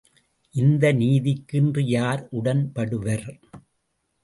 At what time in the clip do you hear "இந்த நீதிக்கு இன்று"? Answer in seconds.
0.55-1.83